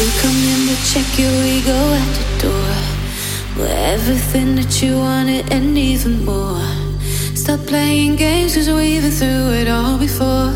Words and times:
still 0.00 0.22
come 0.22 0.40
in 0.54 0.60
to 0.68 0.76
check 0.90 1.18
your 1.18 1.36
ego 1.44 1.78
at 2.00 2.10
the 2.18 2.26
door. 2.44 2.74
We're 3.56 3.80
everything 3.94 4.56
that 4.56 4.82
you 4.82 4.96
wanted 4.96 5.52
and 5.52 5.76
even 5.76 6.24
more. 6.24 6.64
Stop 7.34 7.60
playing 7.66 8.16
games 8.16 8.54
cause 8.54 8.70
we've 8.70 9.02
been 9.02 9.10
through 9.10 9.52
it 9.60 9.68
all 9.68 9.98
before. 9.98 10.54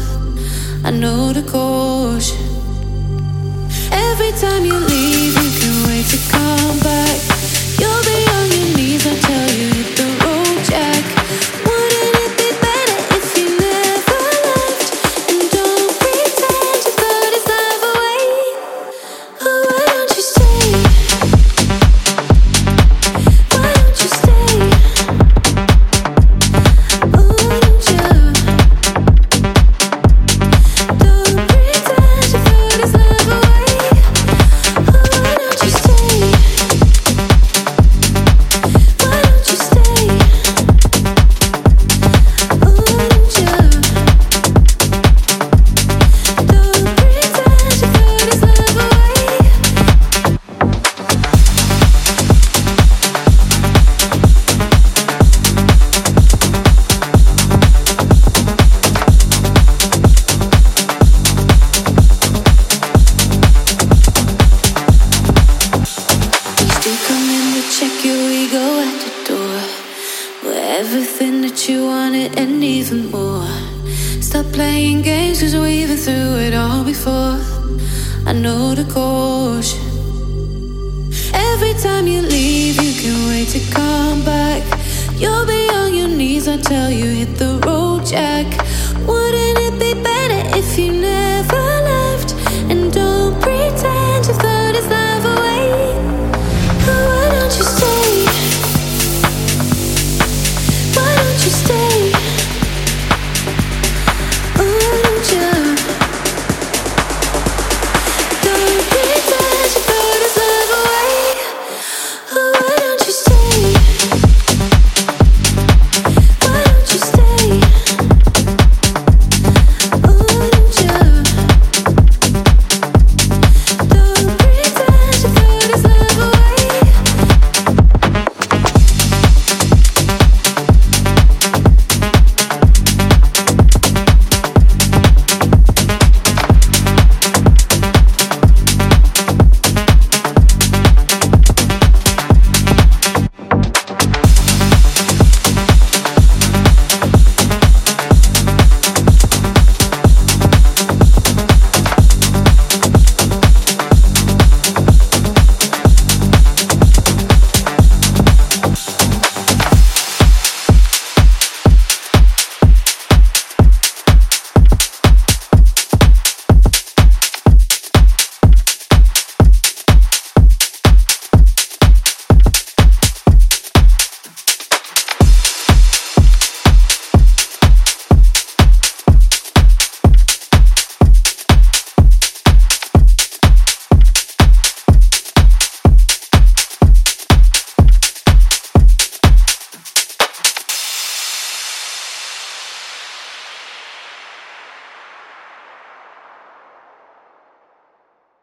I 0.83 0.91
know 0.91 1.33
the 1.33 1.43
course. 1.43 2.33
Every 3.93 4.33
time 4.41 4.65
you 4.65 4.79
leave, 4.91 5.14
everything 71.15 71.43
that 71.43 71.69
you 71.69 71.87
wanted 71.87 72.37
and 72.39 72.65
even 72.65 73.09
more. 73.11 73.47
Stop 74.21 74.47
playing 74.47 75.03
games 75.03 75.41
cause 75.41 75.55
we've 75.55 75.87
been 75.87 75.97
through 75.97 76.39
it 76.47 76.55
all 76.55 76.83
before. 76.83 77.39
I 78.27 78.33
know 78.33 78.75
the 78.75 78.85
course. 78.93 79.75
Every 81.33 81.75
time 81.75 82.09
you 82.09 82.21
leave, 82.23 82.83
you 82.83 82.93
can 83.01 83.29
wait 83.29 83.49
to 83.49 83.61
come 83.73 84.25
back. 84.25 84.63
You'll 85.17 85.47
be 85.47 85.69
on 85.69 85.95
your 85.95 86.09
knees, 86.09 86.49
I 86.49 86.57
tell 86.57 86.91
you, 86.91 87.07
hit 87.07 87.37
the 87.37 87.61
road, 87.65 88.07
Jack. 88.07 88.47